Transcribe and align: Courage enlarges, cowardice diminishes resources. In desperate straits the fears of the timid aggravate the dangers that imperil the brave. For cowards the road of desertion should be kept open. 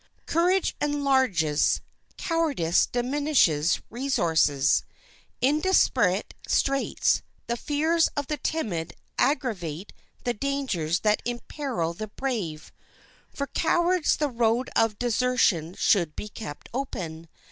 Courage 0.25 0.75
enlarges, 0.81 1.79
cowardice 2.17 2.87
diminishes 2.87 3.81
resources. 3.91 4.83
In 5.41 5.59
desperate 5.59 6.33
straits 6.47 7.21
the 7.45 7.55
fears 7.55 8.07
of 8.17 8.25
the 8.25 8.37
timid 8.37 8.95
aggravate 9.19 9.93
the 10.23 10.33
dangers 10.33 11.01
that 11.01 11.21
imperil 11.23 11.93
the 11.93 12.07
brave. 12.07 12.71
For 13.29 13.45
cowards 13.45 14.15
the 14.17 14.31
road 14.31 14.71
of 14.75 14.97
desertion 14.97 15.75
should 15.75 16.15
be 16.15 16.29
kept 16.29 16.67
open. 16.73 17.29